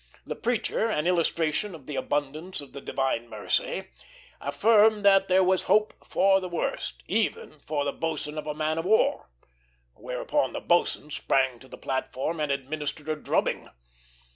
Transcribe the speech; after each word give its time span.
The 0.25 0.33
preacher, 0.35 0.89
in 0.89 1.05
illustration 1.05 1.75
of 1.75 1.85
the 1.85 1.95
abundance 1.95 2.59
of 2.59 2.73
the 2.73 2.81
Divine 2.81 3.29
mercy, 3.29 3.89
affirmed 4.39 5.05
that 5.05 5.27
there 5.27 5.43
was 5.43 5.65
hope 5.69 5.93
for 6.03 6.39
the 6.39 6.49
worst, 6.49 7.03
even 7.07 7.59
for 7.59 7.85
the 7.85 7.93
boatswain 7.93 8.39
of 8.39 8.47
a 8.47 8.55
man 8.55 8.79
of 8.79 8.85
war; 8.85 9.29
whereupon 9.93 10.53
the 10.53 10.59
boatswain 10.59 11.11
sprang 11.11 11.59
to 11.59 11.67
the 11.67 11.77
platform 11.77 12.39
and 12.39 12.51
administered 12.51 13.09
a 13.09 13.15
drubbing. 13.15 13.69